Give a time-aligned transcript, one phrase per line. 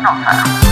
[0.00, 0.67] 弄出。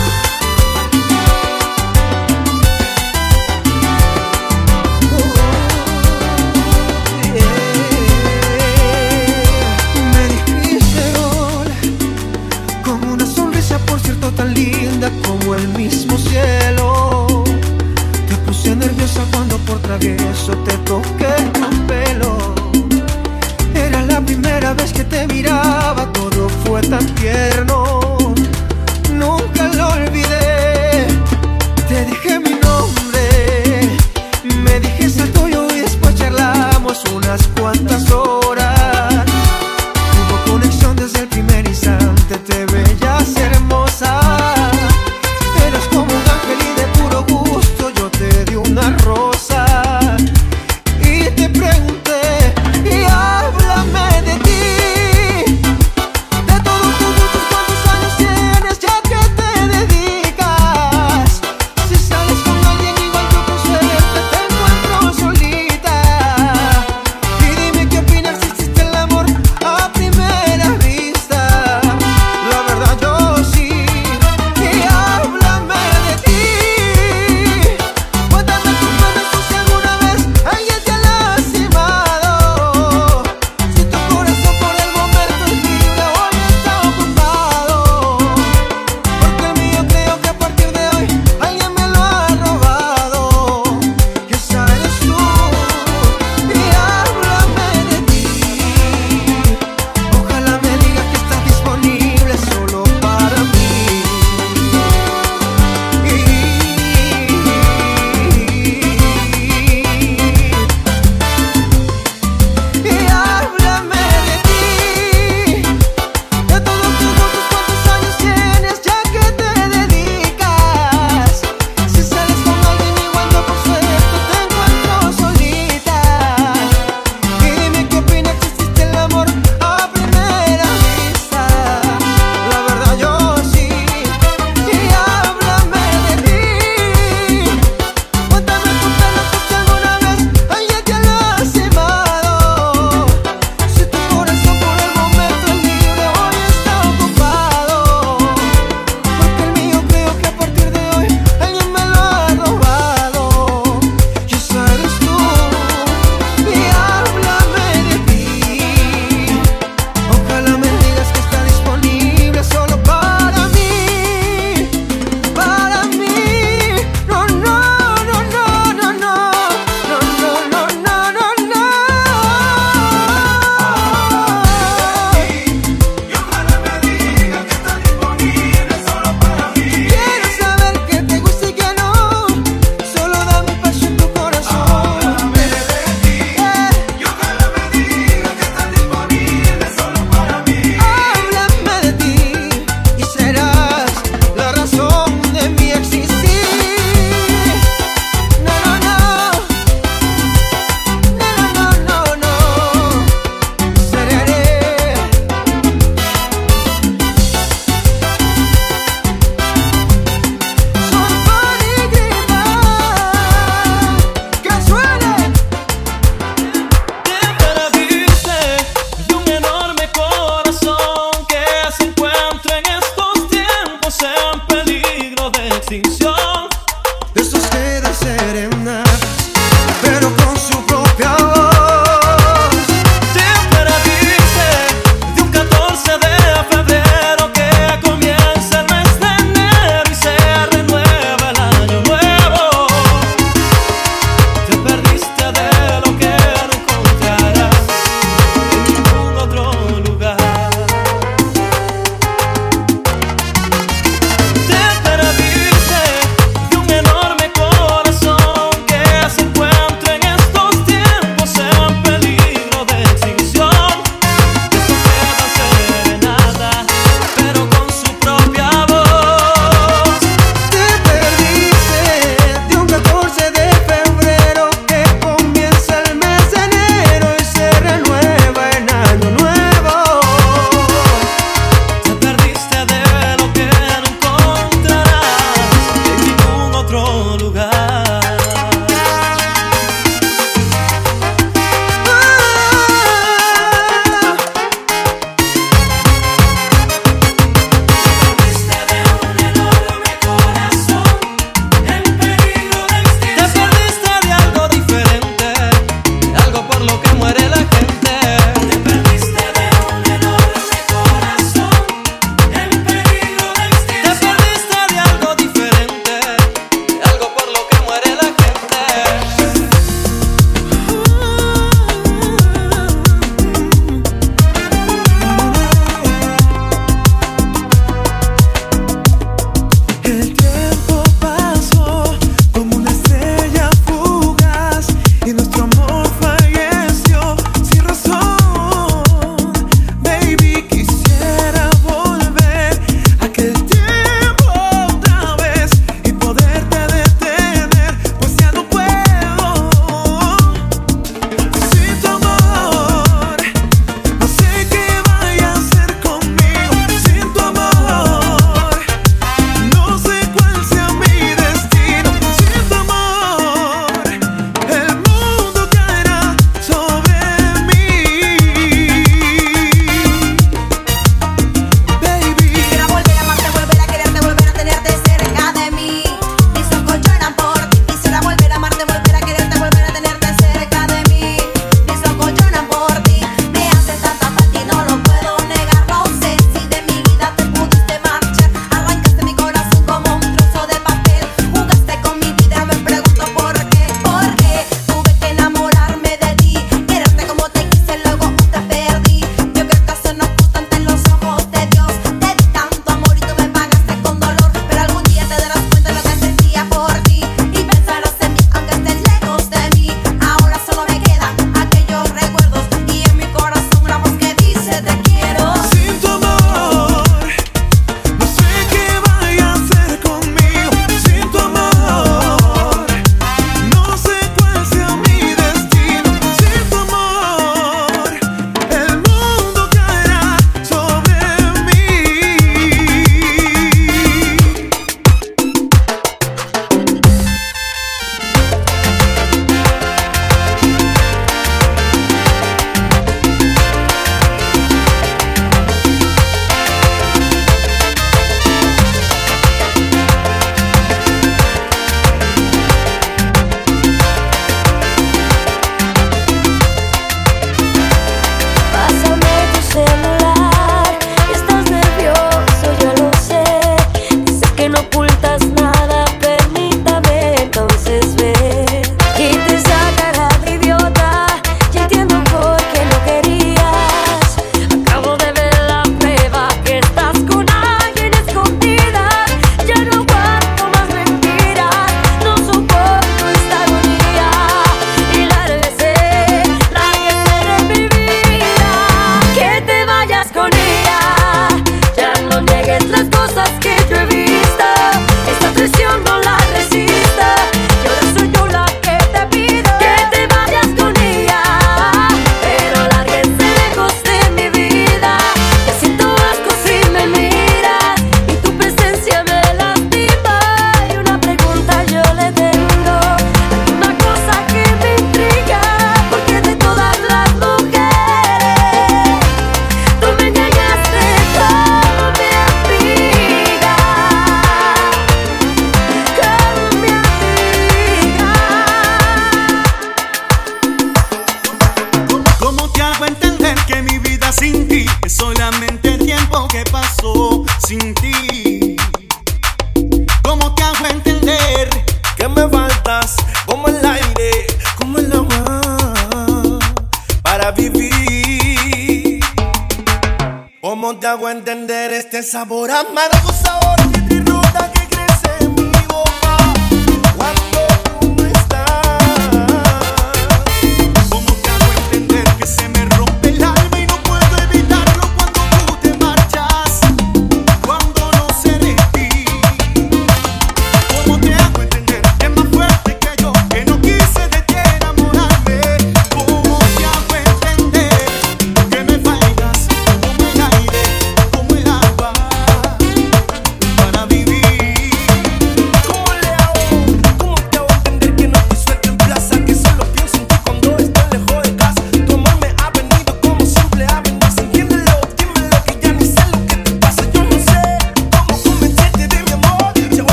[551.08, 553.56] Entender este sabor amargo, sabor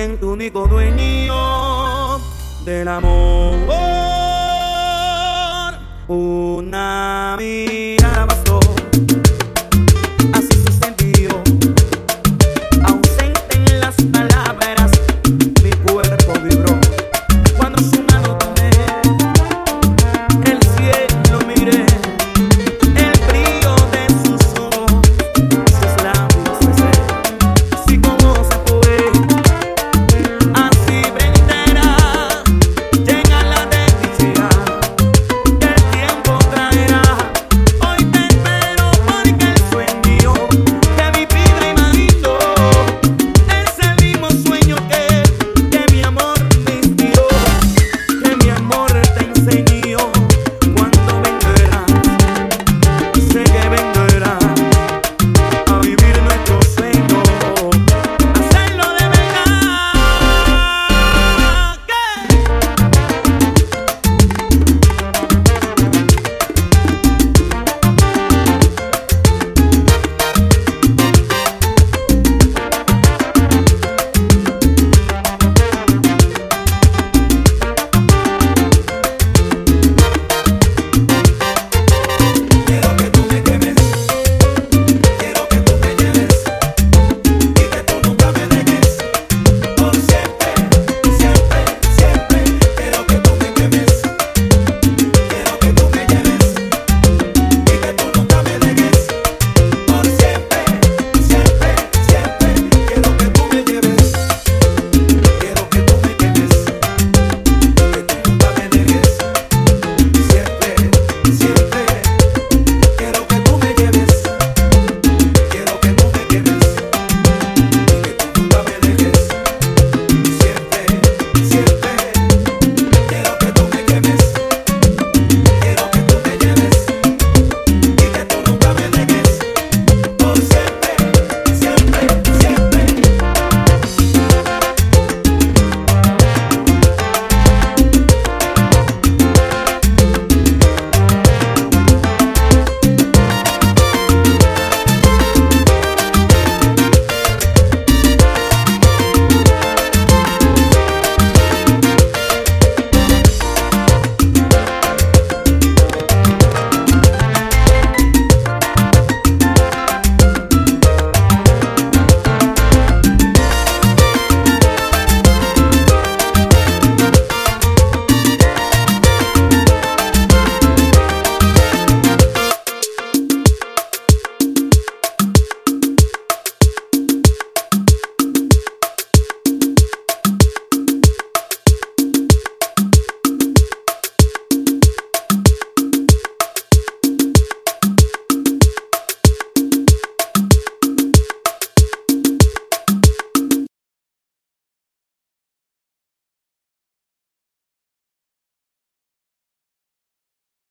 [0.00, 2.18] siento único dueño
[2.64, 3.58] del amor.
[6.08, 7.99] Una mía.